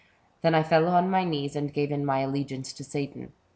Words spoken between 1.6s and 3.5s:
gave in my allegiance to Satan.